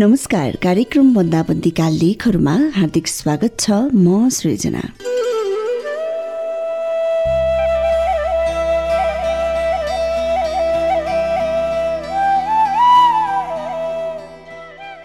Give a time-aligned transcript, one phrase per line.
[0.00, 4.80] नमस्कार कार्यक्रम बन्दाबन्दीका लेखहरूमा हार्दिक स्वागत छ म सृजना।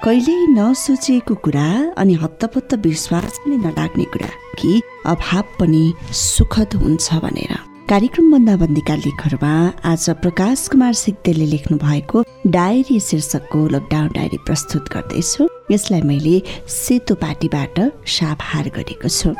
[0.06, 1.68] कहिल्यै नसोचिएको कुरा
[1.98, 5.86] अनि हत्तपत्त विश्वास पनि नलाग्ने कुरा कि अभाव पनि
[6.24, 9.50] सुखद हुन्छ भनेर। कार्यक्रम बन्दाबन्दीका लेखहरूमा
[9.86, 17.16] आज प्रकाश कुमार सिग्देलले लेख्नु भएको डायरी शीर्षकको लकडाउन डायरी प्रस्तुत गर्दैछु। यसलाई मैले सेतो
[17.22, 19.36] पार्टीबाट साभार गरेको छु।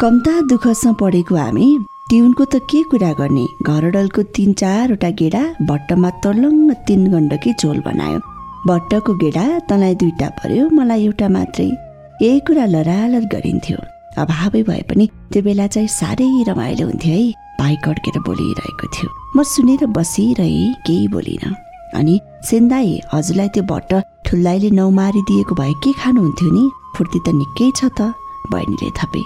[0.00, 1.68] कम्ता दुःखसँग पढेको हामी
[2.10, 3.44] ट्युनको त के कुरा गर्ने?
[3.66, 8.18] घरडलको तिन चारवटा गेडा भट्टमा तर्लङ्ग तिन गण्डकी झोल बनायो।
[8.68, 11.66] भट्टको गेडा तँलाई दुईटा पर्यो मलाई एउटा मात्रै।
[12.22, 13.78] यही कुरा लरालर गरिन्थ्यो।
[14.22, 17.26] अभावै भए पनि त्यो बेला चाहिँ साह्रै रमाइलो हुन्थ्यो है।
[17.60, 21.54] भाइ कड्केर बोलिरहेको थियो। म सुनेर बसिरहे केही बोलिनँ।
[21.98, 22.14] अनि
[22.50, 23.90] सेन्दाई हजुरलाई त्यो भट्ट
[24.26, 26.64] ठुल्लाइले नौमारिदिएको भए के खानुहुन्थ्यो नि?
[26.94, 28.14] फुर्ती त निकै छ त।
[28.54, 29.22] बहिनीले थपे।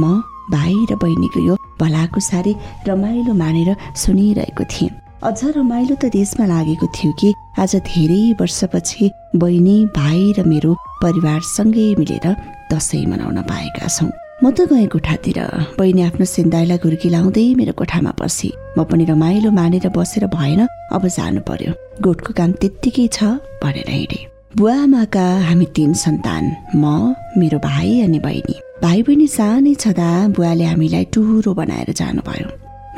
[0.00, 0.24] म
[0.56, 2.54] भाइ र बहिनीको यो भलाको साह्रै
[2.88, 3.70] रमाइलो मानेर
[4.02, 4.90] सुनिरहेको थिएँ।
[5.22, 7.28] अझ रमाइलो त देशमा लागेको थियो कि
[7.62, 12.26] आज धेरै वर्षपछि बहिनी भाइ र मेरो परिवारसँगै मिलेर
[12.72, 14.10] दसैँ मनाउन पाएका छौँ।
[14.42, 15.38] म त गएँ कोठातिर।
[15.78, 21.06] बहिनी आफ्नो सिन्दाईलाई घुर्की लाउँदै मेरो कोठामा बसी। म पनि रमाइलो मानेर बसेर भएन अब
[21.06, 24.26] जानु पर्यो। गोठको काम त्यत्तिकै छ भनेर हिँडेँ।
[24.58, 30.64] बुवा आमाका हामी तिन सन्तान म मेरो भाइ अनि बहिनी। भाइ बहिनी सानै छँदा बुवाले
[30.66, 32.48] हामीलाई टुहुरो बनाएर जानुभयो।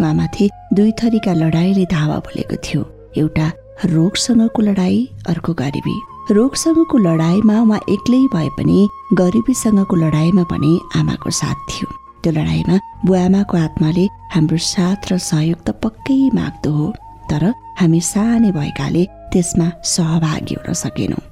[0.01, 0.45] उहाँमाथि
[0.77, 2.81] दुई थरीका लडाइँले धावा बोलेको थियो।
[3.21, 3.47] एउटा
[3.93, 4.97] रोगसँगको लडाई
[5.29, 5.97] अर्को गरिबी।
[6.37, 8.79] रोगसँगको लडाईँमा उहाँ एक्लै भए पनि
[9.21, 11.89] गरिबीसँगको लडाईँमा पनि आमाको साथ थियो।
[12.23, 14.05] त्यो लडाईँमा बुवाआमाको आत्माले
[14.35, 16.87] हाम्रो साथ र सहयोग त पक्कै माग्दो हो
[17.29, 17.45] तर
[17.81, 21.23] हामी सानै भएकाले त्यसमा सहभागी हुन सकेनौँ।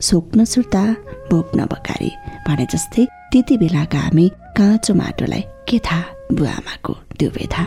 [0.00, 0.82] सोक्न सुर्ता
[1.30, 2.10] भोग्न बकारी
[2.48, 7.66] भने जस्तै त्यति बेलाका हामी काँचो माटोलाई के थाहा बुवा आमाको त्यो बेथा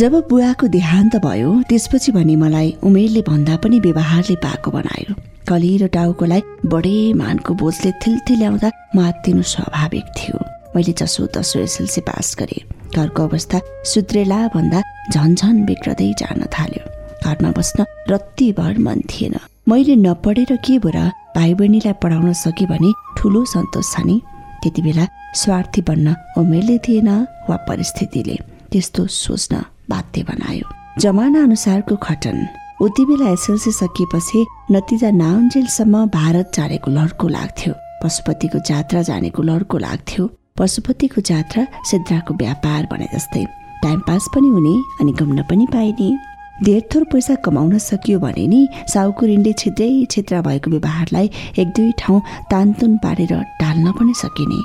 [0.00, 5.14] जब बुवाको देहान्त भयो त्यसपछि भने मलाई उमेरले भन्दा पनि व्यवहारले पाएको बनायो।
[5.48, 6.42] कलिलो टाउकोलाई
[6.72, 10.38] बडे मानको बोझले थिल्थिल्याउँदा म आत्तिनु स्वाभाविक थियो।
[10.76, 12.64] मैले जसो तसो एसएलसी पास गरेँ।
[12.96, 13.60] घरको अवस्था
[13.92, 14.80] सुध्रेला भन्दा
[15.12, 16.84] झन्झन बिग्रदै जान थाल्यो।
[17.28, 19.36] घरमा बस्न रत्तिभर मन थिएन।
[19.68, 21.04] मैले नपढेर के बुरा
[21.36, 24.16] भाइ बहिनीलाई पढाउन सके भने ठुलो सन्तोष छ नि।
[24.62, 27.08] त्यति बेला स्वार्थी बन्न उमेरले थिएन
[27.50, 28.38] वा परिस्थितिले।
[28.72, 30.66] त्यस्तो सोच्न बाध्य बनायो।
[31.00, 32.46] जमाना अनुसारको खटन।
[32.82, 37.74] उति बेला एसएलसी सकिएपछि नतिजा नाउन्जेलसम्म भारत जानेको लड्को लाग्थ्यो।
[38.04, 43.44] पशुपतिको जात्रा जानेको लड्को लाग्थ्यो। पशुपतिको जात्रा सिद्राको व्यापार भने जस्तै।
[43.82, 48.60] टाइम पास पनि हुने अनि घुम्न पनि पाइने। धेर थोर पैसा कमाउन सकियो भने नि
[48.88, 52.20] साउको ऋणले छिद्रै छिद्रा भएको व्यवहारलाई एक दुई ठाउँ
[52.50, 54.60] तानतुन पारेर टाल्न पनि सकिने।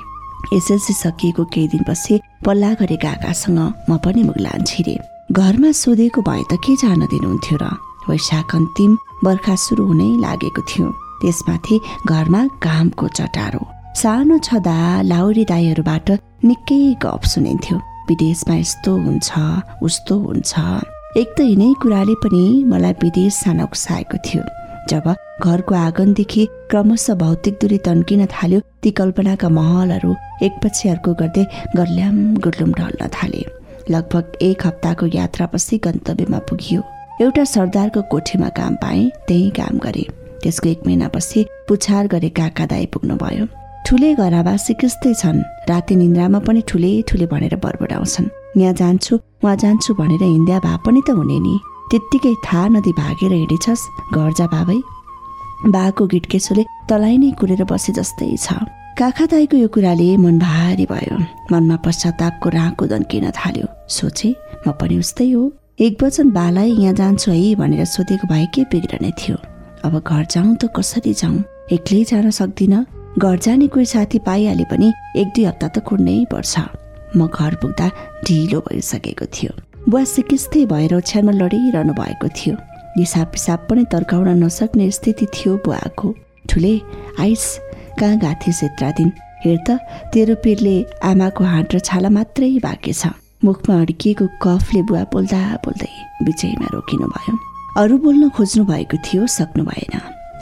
[0.57, 3.59] एसएलसी सकिएको केही दिनपछि पल्ला गरेका आकासँग
[3.89, 4.97] म पनि मुगलान छिरे।
[5.31, 7.65] घरमा सोधेको भए त के जान दिनुहुन्थ्यो र?
[8.09, 8.91] वैशाख अन्तिम
[9.25, 10.87] बर्खा सुरु हुनै लागेको थियो।
[11.21, 11.75] त्यसमाथि
[12.07, 13.63] घरमा कामको चटारो।
[14.01, 14.77] सानो छँदा
[15.11, 16.07] लाउरी दाईहरूबाट
[16.45, 17.77] निकै गफ सुनिन्थ्यो।
[18.09, 19.29] विदेशमा यस्तो हुन्छ
[19.83, 20.53] उस्तो हुन्छ।
[21.17, 22.39] एक त यिनै कुराले पनि
[22.71, 24.41] मलाई विदेश सान उक्साएको थियो।
[24.89, 25.05] जब
[25.45, 30.11] घरको आँगनदेखि क्रमशः भौतिक दूरी तन्किन थाल्यो ती कल्पनाका महलहरू
[30.47, 31.45] एकपछि अर्को गर्दै
[31.79, 33.41] गर्ल्याम गुर्लुम ढल्न थाले।
[33.89, 36.81] लगभग एक हप्ताको यात्रापछि गन्तव्यमा पुगियो।
[37.25, 40.05] एउटा सरदारको कोठीमा काम पाएँ त्यही काम गरे।
[40.43, 43.45] त्यसको एक महिनापछि पुछार गरे काका दाई पुग्नु भयो
[43.87, 49.93] ठुले घरवासी किस्तै छन्। राति निन्द्रामा पनि ठुले ठुले भनेर बरबडाउँछन्। यहाँ जान्छु उहाँ जान्छु
[49.93, 51.55] भनेर हिँड्या भए पनि त हुने नि।
[51.91, 53.83] त्यत्तिकै थाहा नदी भागेर हिँडेछस्
[54.13, 54.79] घर जा बाबै।
[55.73, 58.65] बाको गिटकेसोले तलाई नै कुरेर बसे जस्तै छ।
[58.99, 61.17] काखा दाईको यो कुराले मन भारी भयो।
[61.51, 64.29] मनमा पश्चातापको राँको दन्किन थाल्यो। सोचे
[64.67, 65.43] म पनि उस्तै हो।
[65.79, 69.37] एक वचन बालाई यहाँ जान्छु है भनेर सोधेको भए के बिग्रने थियो?
[69.85, 71.43] अब घर जाउँ त कसरी जाउँ?
[71.71, 72.85] एक्लै जान सक्दिनँ?
[73.17, 77.87] घर जाने कोही साथी पाइहाले पनि एक दुई हप्ता त कुर्नै पर्छ। म घर पुग्दा
[78.25, 79.51] ढिलो भइसकेको थियो।
[79.89, 82.55] बुवा सिकिस्तै भएर ओछ्यानमा लडिरहनु भएको थियो।
[82.97, 86.13] हिसाब पिसाब पनि तर्काउन नसक्ने स्थिति थियो बुवाको।
[86.49, 86.73] ठुले
[87.19, 87.45] आइस
[87.99, 89.11] कहाँ गाथे सेत्रा दिन?
[89.45, 89.79] हेर त
[90.13, 90.75] तेरो पिरले
[91.05, 93.13] आमाको हात र छाला मात्रै बाँकी छ।
[93.45, 95.93] मुखमा अड्किएको कफले बुवा बोल्दा बोल्दै
[96.25, 97.33] बिचैमा रोकिनु भयो
[97.77, 99.93] अरू बोल्न खोज्नु भएको थियो सक्नु भएन।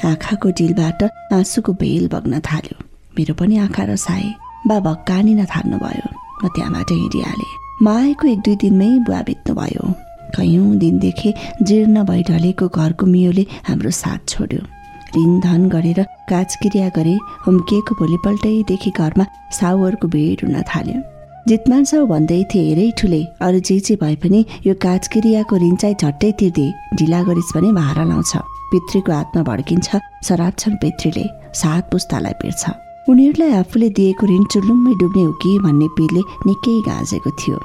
[0.08, 1.04] आँखाको डिलबाट
[1.36, 2.78] आँसुको बेल बग्न थाल्यो।
[3.18, 4.28] मेरो पनि आँखा रसाए।
[4.68, 6.08] बाबा कानिन थाल्नुभयो।
[6.44, 7.54] म त्यहाँबाट हिँडिहालेँ।
[7.84, 9.94] माएको एक दुई दिनमै बुवा बित्नुभयो
[10.36, 11.34] कैयौँ दिनदेखि
[11.64, 14.62] जीर्ण भइ ढलेको घरको मियोले हाम्रो साथ छोड्यो।
[15.16, 16.00] ऋण धन गरेर
[16.30, 17.16] काजक्रिया गरे
[17.46, 19.26] हुम्किएको भोलिपल्टैदेखि घरमा
[19.60, 21.02] साउहरूको भिड हुन थाल्यो।
[21.48, 25.96] जितमान साउ भन्दै थिए हेरै ठुले अरू जे जे भए पनि यो काजक्रियाको ऋण चाहिँ
[25.96, 26.68] झट्टै तिर्दे
[26.98, 28.34] ढिला गरिस् भने भारा लाउँछ।
[28.72, 29.90] पितृको हातमा भड्किन्छ
[30.28, 31.26] सराप्छन् पितृले
[31.62, 32.64] सात पुस्तालाई पिर्छ।
[33.10, 37.57] उनीहरूलाई आफूले दिएको ऋण चुल्लुम्मै डुब्ने हो कि भन्ने पिरले निकै गाजेको थियो।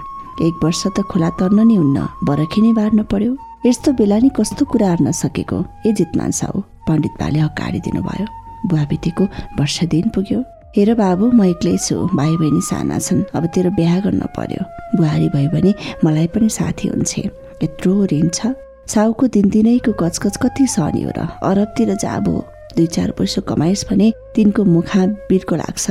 [0.47, 1.99] एक वर्ष त खोला तर्न नै हुन्न
[2.29, 3.33] बरखी नै बार्न पर्यो।
[3.67, 5.59] यस्तो बेला नि कस्तो कुरा हार्न सकेको?
[5.87, 8.27] ए जितमान साउ पण्डित बाले हकारि दिनुभयो।
[8.69, 9.25] बुवा बितेको
[9.59, 10.41] वर्ष दिन पुग्यो।
[10.77, 14.63] हेर बाबु म एक्लै छु भाइ बहिनी साना छन् अब तेरो बिहा गर्न पर्यो।
[14.97, 15.73] बुहारी भयो भने
[16.05, 17.13] मलाई पनि साथी हुन्छ।
[17.65, 18.53] यत्रो ऋण छ।
[18.93, 22.37] साउको दिनदिनैको कचकच कति सहने हो र अरबतिर जाबो
[22.77, 25.91] दुई चार पैसा कमाइस् भने तिनको मुखा बिर्को लाग्छ।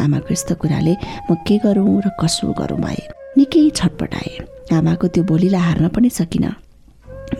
[0.00, 0.94] आमाको यस्तो कुराले
[1.30, 3.02] म के गरौँ र कसो गरौँ भए
[3.38, 4.30] निकै छटपटाए
[4.76, 6.54] आमाको त्यो बोलीलाई हार्न पनि सकिनँ।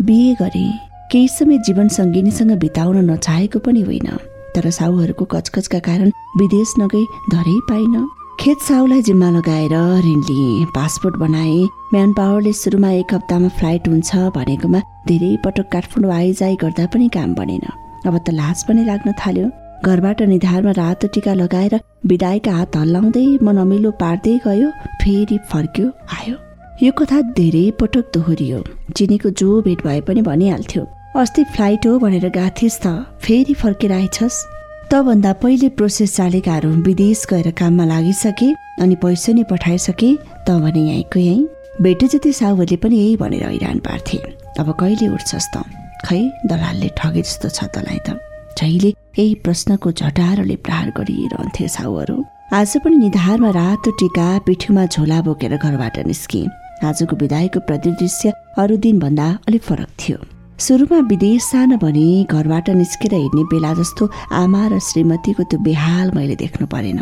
[0.03, 0.73] बिहे गरेँ
[1.13, 4.09] केही समय जीवन सङ्गिनीसँग बिताउन नचाहेको पनि होइन।
[4.55, 6.11] तर साहुहरूको कचकचका कारण
[6.41, 7.95] विदेश नगई धरै पाइन।
[8.41, 9.75] खेत साहुलाई जिम्मा लगाएर
[10.05, 11.59] ऋण लिएँ पासपोर्ट बनाए।
[11.93, 17.35] म्यान पावरले सुरुमा एक हप्तामा फ्लाइट हुन्छ भनेकोमा धेरै पटक काठमाडौँ आइजाइ गर्दा पनि काम
[17.35, 17.67] बनेन।
[18.07, 19.47] अब त लाज पनि लाग्न थाल्यो।
[19.85, 24.71] घरबाट निधारमा रातो टिका लगाएर विदायका हात हल्लाउँदै मन अमिलो पार्दै गयो
[25.03, 25.87] फेरि फर्क्यो
[26.19, 26.37] आयो।
[26.83, 28.63] यो कथा धेरै पटक दोहोरियो।
[28.97, 30.83] चिनीको जो भेट भए पनि भनिहाल्थ्यो
[31.17, 34.43] अस्ति फ्लाइट हो भनेर गाथिस् त फेरि फर्केर आइछस्
[34.91, 38.53] तभन्दा पहिले प्रोसेस चालेकाहरू विदेश गएर काममा लागिसके
[38.83, 40.11] अनि पैसा नै पठाइसके
[40.47, 41.49] त भने यहीँको यहीँ।
[41.83, 44.19] भेटे जति साहुहरूले पनि यही भनेर हैरान पार्थे।
[44.59, 45.65] अब कहिले उठ्छस् त?
[46.07, 48.19] खै दलालले ठगे जस्तो छ तँलाई त?
[48.59, 52.17] जहिले यही प्रश्नको झटारोले प्रहार गरिरहन्थे साहुहरू।
[52.55, 56.47] आज पनि निधारमा रातो टिका पिठ्युमा झोला बोकेर घरबाट निस्किए
[56.89, 60.19] आजको विदायको परिदृश्य अरू दिनभन्दा अलिक फरक थियो।
[60.59, 66.37] सुरुमा विदेश सानो भने घरबाट निस्केर हिँड्ने बेला जस्तो आमा र श्रीमतीको त्यो बेहाल मैले
[66.37, 67.01] देख्नु परेन।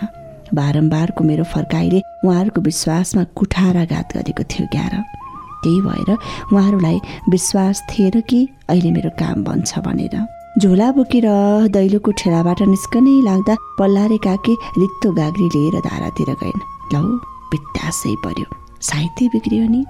[0.55, 4.95] बारम्बारको मेरो फर्काइले उहाँहरूको विश्वासमा कुठाराघात गरेको थियो ग्यार।
[5.67, 10.17] त्यही भएर उहाँहरूलाई विश्वास थिएन कि अहिले मेरो काम बन्छ भनेर।
[10.63, 11.27] झोला बोकेर
[11.69, 16.63] दैलोको ठेलाबाट निस्कनै लाग्दा पल्लारे काके रित्तो गाग्री लिएर धारातिर गइन्।
[16.95, 17.03] लौ
[17.53, 18.47] बित्तासै पर्यो।
[18.81, 19.85] साहित्य बिग्रियो नि।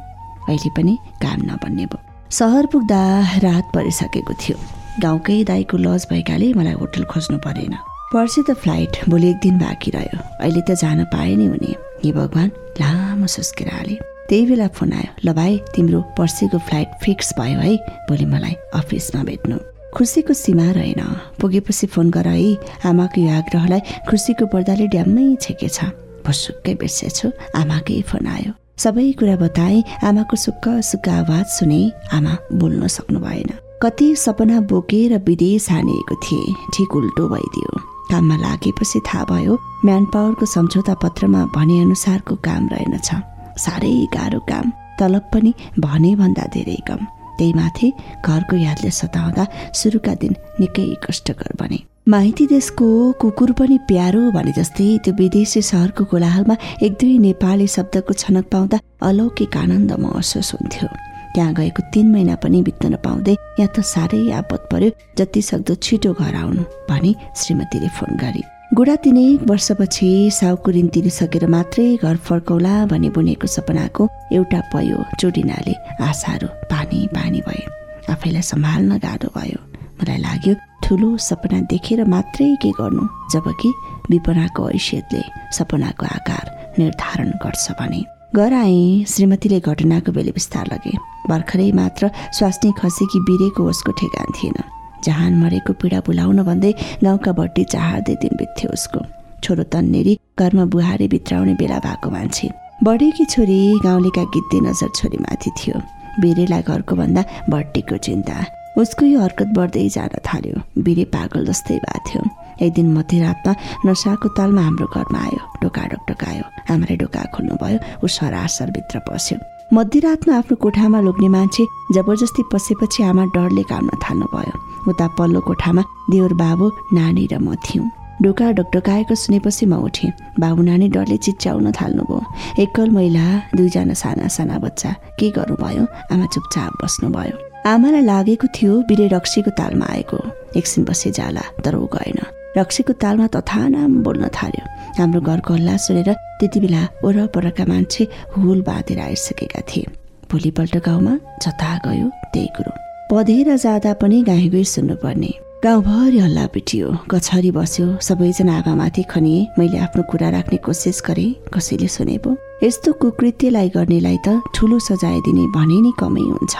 [0.48, 3.02] अहिले पनि काम नबन्ने भयो। सहर पुग्दा
[3.38, 4.56] रात परिसकेको थियो।
[5.02, 7.76] गाउँकै दाईको लज भएकाले मलाई होटल खोज्नु परेन।
[8.12, 11.72] पर्सि त फ्लाइट भोलि एक दिन बाँकी रह्यो। अहिले त जान पाए नि हुने।
[12.04, 12.50] हे भगवान्
[12.80, 17.76] लामो सुस्केर हाले। त्यही बेला फोन आयो ल भाइ तिम्रो पर्सिको फ्लाइट फिक्स भयो है
[18.08, 19.56] भोलि मलाई अफिसमा भेट्नु।
[19.96, 21.02] खुसीको सीमा रहेन।
[21.40, 25.78] पुगेपछि फोन गर है आमाको यो आग्रहलाई खुसीको पर्दाले ड्याम्मै छेकेछ।
[26.26, 27.30] भसुक्कै बिर्सेछु
[27.60, 31.80] आमाकै फोन आयो। सबै कुरा बताए आमाको सुक्क सुक्क आवाज सुने
[32.12, 33.50] आमा बोल्न सक्नु भएन।
[33.82, 37.70] कति सपना बोकेर विदेश हानिएको थिए ठिक उल्टो भइदियो।
[38.10, 39.54] काममा लागेपछि थाहा भयो
[39.84, 43.08] म्यान पावरको सम्झौता पत्रमा भने अनुसारको काम रहेनछ।
[43.58, 47.00] साह्रै गाह्रो काम तलब पनि भने भन्दा धेरै कम।
[47.38, 47.92] त्यही माथि
[48.24, 49.44] घरको यादले सताउँदा
[49.74, 52.86] सुरुका दिन निकै कष्टकर बने। माइती देशको
[53.20, 58.78] कुकुर पनि प्यारो भने जस्तै त्यो विदेशी सहरको कोलाहालमा एक दुई नेपाली शब्दको छनक पाउँदा
[59.08, 60.88] अलौकिक आनन्द महसुस हुन्थ्यो।
[61.34, 66.12] त्यहाँ गएको तिन महिना पनि बित्न नपाउँदै यहाँ त साह्रै आपत पर्यो जति सक्दो छिटो
[66.14, 68.42] घर आउनु भनी श्रीमतीले फोन गरे।
[68.74, 74.04] गुडा तिनै वर्षपछि साउको ऋण तिरिसकेर मात्रै घर फर्कौला भनी बुनेको सपनाको
[74.34, 77.62] एउटा पयो चोडिनाले आशाहरू पानी पानी भए।
[78.10, 79.60] आफैलाई सम्हाल्न गाह्रो भयो।
[80.02, 83.70] मलाई लाग्यो ठुलो सपना देखेर मात्रै के गर्नु जबकि
[84.10, 85.22] विपनाको ऐसियतले
[85.58, 86.44] सपनाको आकार
[86.78, 88.02] निर्धारण गर्छ भने।
[88.34, 90.98] घर आएँ श्रीमतीले घटनाको बेले विस्तार लगे।
[91.30, 94.58] भर्खरै मात्र स्वास्नी खसेकी बिरेको उसको ठेगान थिएन।
[95.06, 96.72] जहान मरेको पीडा बुलाउन भन्दै
[97.04, 99.00] गाउँका भट्टी चाहार्दै दिन बित्थ्यो उसको।
[99.44, 102.48] छोरो तन्नेरी घरमा बुहारी भित्राउने बेला भएको मान्छे।
[102.84, 105.76] बढेकी छोरी गाउँलेका गिद्धे नजर छोरीमाथि थियो।
[106.20, 108.36] बिरेलाई घरको भन्दा भट्टीको चिन्ता।
[108.78, 112.22] उसको यो हरकत बढ्दै जान थाल्यो। बिरे पागल जस्तै भएको थियो।
[112.64, 113.52] एक दिन मध्यरातमा
[113.86, 120.56] नसाको तालमा हाम्रो घरमा आयो। ढोका ढोकायो आमाले ढोका खोल्नुभयो। ऊ सरासरभित्र पस्यो। मध्यरातमा आफ्नो
[120.62, 124.54] कोठामा लोग्ने मान्छे जबरजस्ती पसेपछि आमा डरले काम्न थाल्नुभयो।
[124.90, 127.90] उता पल्लो कोठामा देवर बाबु नानी र म थियौँ।
[128.22, 132.18] ढोका ढोकढोकाएको सुनेपछि म उठेँ। बाबु नानी डरले चिच्याउन थाल्नुभयो।
[132.62, 133.26] एकल महिला
[133.58, 135.82] दुईजना साना साना बच्चा। के गर्नुभयो?
[136.14, 137.34] आमा चुपचाप बस्नुभयो।
[137.66, 140.18] आमालाई लागेको थियो बिरे रक्सीको तालमा आएको।
[140.54, 142.18] एकछिन बसे जाला तर ऊ गएन।
[142.54, 144.64] रक्सीको तालमा तथानाम बोल्न थाल्यो।
[144.98, 148.04] हाम्रो घरको हल्ला सुनेर त्यति बेला वरपरका मान्छे
[148.36, 149.84] हुल बाँधेर आइसकेका थिए।
[150.32, 152.72] भोलिपल्ट गाउँमा जता गयो त्यही कुरो।
[153.10, 155.32] पधेर जाँदा पनि गाई गई सुन्नुपर्ने।
[155.64, 161.88] गाउँभरि हल्ला पिटियो कछरी बस्यो सबैजना आमामाथि खनिए। मैले आफ्नो कुरा राख्ने कोसिस गरेँ कसैले
[161.88, 166.56] सुने पो। यस्तो कुकृत्यलाई गर्नेलाई त ठुलो सजाय दिने भने नै कमै हुन्छ।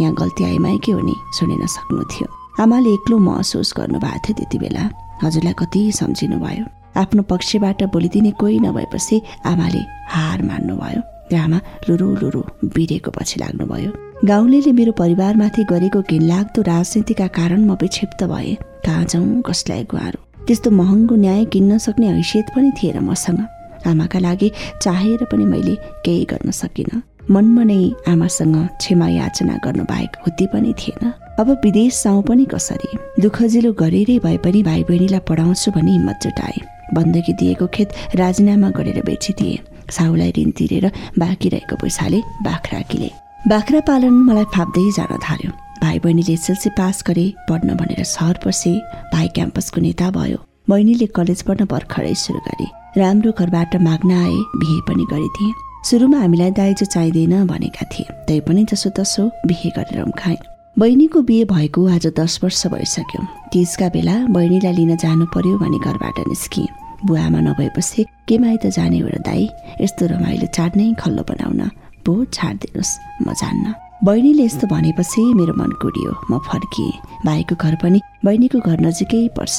[0.00, 2.26] यहाँ गल्ती आइमाई के हो नि सुनेन सक्नु थियो।
[2.62, 4.84] आमाले एक्लो महसुस गर्नुभएको थियो त्यति बेला
[5.24, 6.64] हजुरलाई कति सम्झिनु भयो
[6.96, 9.82] आफ्नो पक्षबाट बोलिदिने कोही नभएपछि आमाले
[10.14, 11.02] हार मान्नुभयो
[11.34, 12.40] आमा लुरु लुरु
[12.74, 13.90] बिरेको पछि लाग्नुभयो।
[14.24, 18.54] गाउँले मेरो परिवारमाथि गरेको घिनलाग्दो राजनीतिका कारण म विक्षिप्त भए।
[18.86, 20.18] कहाँ जाउँ कसलाई गुहारो?
[20.46, 23.40] त्यस्तो महँगो न्याय किन्न सक्ने हैसियत पनि थिएन मसँग।
[23.86, 24.50] आमाका लागि
[24.82, 25.74] चाहेर पनि मैले
[26.04, 32.02] केही गर्न सकिनँ। मनमा नै आमासँग क्षमा याचना गर्नु बाहेक हुती पनि थिएन। अब विदेश
[32.04, 32.88] जाउँ पनि कसरी?
[33.20, 39.02] दुःखजिलो गरेरै भए पनि भाइ बहिनीलाई पढाउँछु भनी हिम्मत जुटाए। बन्दकी दिएको खेत राजीनामा गरेर
[39.06, 39.58] बेचिदिए
[39.90, 43.10] साहुलाई ऋण तिरेर बाँकी रहेको पैसाले बाख्रा किले।
[43.48, 45.50] बाख्रा पालन मलाई फाप्दै जान थाल्यो।
[45.82, 48.72] भाइ बहिनीले एसएलसी पास गरे पढ्न भनेर सहर पसे
[49.12, 50.38] भाइ क्याम्पसको नेता भयो।
[50.68, 52.66] बहिनीले कलेज पढ्न भर्खरै सुरु गरे।
[53.00, 55.52] राम्रो घरबाट माग्न आए बिहे पनि गरिदिए।
[55.88, 60.38] सुरुमा हामीलाई दाइजो चाहिँदैन भनेका थिए। तै पनि जसो तसो बिहे गरेर उम्खाए।
[60.78, 63.22] बहिनीको बिहे भएको आज दस वर्ष भइसक्यो।
[63.52, 66.66] तिजका बेला बहिनीलाई लिन जानु पर्यो भने घरबाट निस्किए।
[67.04, 69.48] बुवामा नभएपछि के माइ त जाने हो र दाई
[69.80, 71.60] यस्तो रमाइलो चाड खल्लो बनाउन
[72.06, 72.92] बो छाडिदिनुहोस्
[73.26, 73.74] म जान्न।
[74.04, 76.92] बहिनीले यस्तो भनेपछि मेरो मन कुडियो म फर्किएँ।
[77.26, 79.58] भाइको घर पनि बहिनीको घर नजिकै पर्छ।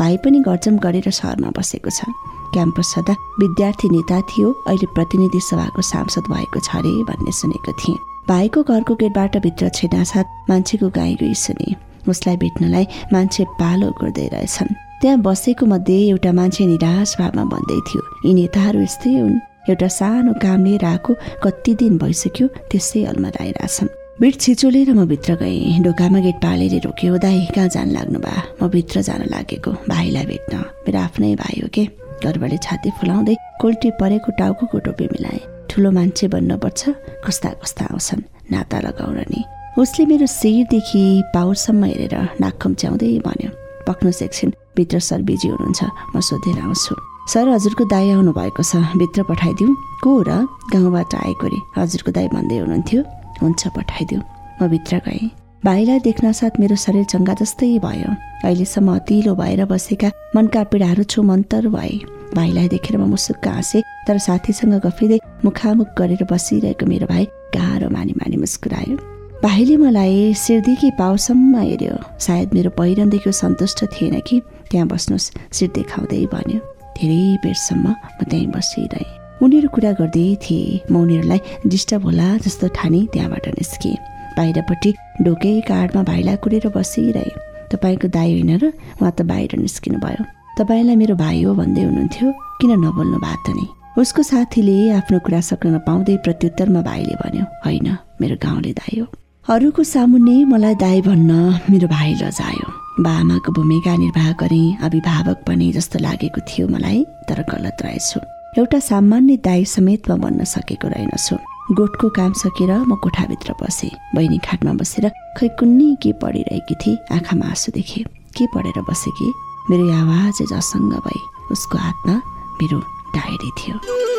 [0.00, 2.10] भाइ पनि घरजम गरेर सहरमा बसेको छ।
[2.54, 7.98] क्याम्पस छँदा विद्यार्थी नेता थियो अहिले प्रतिनिधि सभाको सांसद भएको छ अरे भन्ने सुनेको थिएँ।
[8.28, 11.74] भाइको घरको गेटबाट भित्र छिर्नासाथ मान्छेको गाई गई सुने।
[12.08, 18.02] उसलाई भेट्नलाई मान्छे पालो गर्दै रहेछन्। त्यहाँ बसेको मध्ये एउटा मान्छे निराश भावमा भन्दै थियो
[18.24, 19.36] यी नेताहरू यस्तै हुन्।
[19.68, 21.12] एउटा सानो काम लिएर आएको
[21.44, 27.40] कति दिन भइसक्यो त्यसै अल्मराइरहेछन् भिड छिचोलेर म भित्र गएँ। ढोकामा गेट पालेर रोक्यो। दाई
[27.52, 28.32] कहाँ जान लाग्नु भा?
[28.62, 30.54] म भित्र जान लागेको। भाइलाई भेट्न।
[30.88, 31.84] मेरो आफ्नै भाइ हो के?
[32.24, 36.82] गर्वले छाती फुलाउँदै कोल्टी परेको टाउको टोपी मिलाए। ठुलो मान्छे बन्नुपर्छ।
[37.28, 39.40] कस्ता कस्ता आउँछन्। नाता लगाउन नि।
[39.76, 43.50] उसले मेरो शिरदेखि पाउरसम्म हेरेर नाक च्याउँदै भन्यो
[43.84, 45.80] पक्नु सेक्सन। भित्र सर बिजी हुनुहुन्छ।
[46.16, 46.94] म सोधेर आउँछु।
[47.32, 50.30] सर हजुरको दाई आउनु भएको छ। भित्र पठाइदिउँ। को र?
[50.72, 53.00] गाउँबाट आएको रे हजुरको दाई भन्दै हुनुहुन्थ्यो।
[53.42, 54.22] हुन्छ पठाइदिउँ।
[54.62, 55.30] म भित्र गएँ।
[55.64, 58.10] भाइलाई देख्न साथ मेरो शरीर चङ्गा जस्तै भयो।
[58.44, 61.96] अहिलेसम्म अतिलो भएर बसेका मनका पीडाहरू छु मन्तर भए।
[62.36, 67.24] भाइलाई देखेर म मुसुक्क हाँसे तर साथीसँग गफिँदै मुखामुख गरेर बसिरहेको मेरो भाइ
[67.56, 69.13] गाह्रो मानी मानी मुस्कुरायो।
[69.44, 76.20] भाइले मलाई शिरदेखि पाउसम्म हेऱ्यो। सायद मेरो पहिरनदेखि सन्तुष्ट थिएन कि। त्यहाँ बस्नुहोस् शिर देखाउँदै
[76.32, 76.60] भन्यो।
[76.96, 79.04] धेरै बेरसम्म म त्यहीँ बसिरहेँ।
[79.44, 83.98] उनीहरू कुरा गर्दै थिए। म उनीहरूलाई डिस्टर्ब होला जस्तो ठानी त्यहाँबाट निस्किएँ
[84.36, 84.90] बाहिरपट्टि
[85.24, 87.28] ढोके काडमा भाइलाई कुरेर बसिरहे।
[87.68, 90.24] तपाईँको दाई होइन र उहाँ त बाहिर निस्किनु भयो
[90.56, 92.26] तपाईँलाई मेरो भाइ हो भन्दै हुनुहुन्थ्यो।
[92.60, 93.66] किन नबोल्नु भएको त नि
[94.00, 97.88] उसको साथीले आफ्नो कुरा सक्न नपाउँदै प्रत्युत्तरमा भाइले भन्यो होइन
[98.20, 99.06] मेरो गाउँले हो।
[99.44, 101.32] अरूको सामुन्ने मलाई दाई भन्न
[101.70, 102.68] मेरो भाइ लजायो
[103.04, 108.20] बामाको भूमिका निर्वाह गरेँ अभिभावक पनि जस्तो लागेको थियो मलाई तर गलत रहेछु।
[108.58, 111.36] एउटा सामान्य दाई समेतमा बन्न सकेको रहेनछु।
[111.76, 117.46] गोठको काम सकेर म कोठाभित्र बसेँ बहिनी खाटमा बसेर खै कुन्नी के पढिरहेकी थिएँ आँखामा
[117.52, 118.04] आँसु देखेँ।
[118.36, 119.28] के पढेर बसेँ कि
[119.68, 121.20] मेरो आवाज जसङ्ग भई
[121.52, 122.16] उसको हातमा
[122.56, 122.80] मेरो
[123.12, 124.13] डायरी थियो।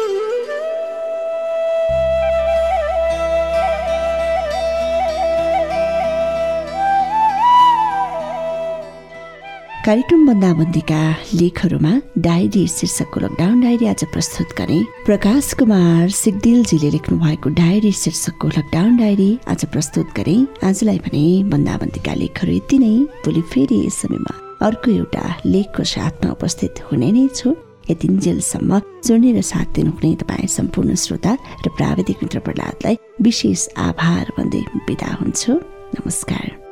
[9.85, 10.99] कार्यक्रम बन्दाबन्दीका
[11.39, 11.89] लेखहरूमा
[12.25, 18.97] डायरी शीर्षकको लकडाउन डायरी आज प्रस्तुत गरे प्रकाश कुमार सिगदिलजीले लेख्नु भएको डायरी शीर्षकको लकडाउन
[18.97, 21.23] डायरी आज प्रस्तुत गरे। आजलाई भने
[21.53, 22.91] बन्दाबन्दीका लेखहरू यति नै।
[23.25, 24.33] भोलि फेरि यस समयमा
[24.65, 27.55] अर्को एउटा लेखको साथमा उपस्थित हुने नै छु।
[27.89, 34.65] यतिन्जेलसम्म जोड्ने र साथ दिनुहुने तपाईँ सम्पूर्ण श्रोता र प्राविधिक मित्र प्रहलादलाई विशेष आभार भन्दै
[34.89, 35.61] बिदा हुन्छु।
[35.97, 36.64] नमस्कार।